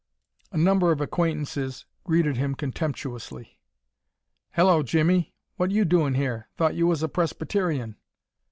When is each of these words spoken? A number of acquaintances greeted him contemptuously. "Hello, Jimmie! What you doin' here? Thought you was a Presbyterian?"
A 0.51 0.57
number 0.57 0.91
of 0.91 0.99
acquaintances 0.99 1.85
greeted 2.05 2.35
him 2.35 2.55
contemptuously. 2.55 3.59
"Hello, 4.53 4.81
Jimmie! 4.81 5.35
What 5.57 5.69
you 5.69 5.85
doin' 5.85 6.15
here? 6.15 6.47
Thought 6.57 6.73
you 6.73 6.87
was 6.87 7.03
a 7.03 7.07
Presbyterian?" 7.07 7.97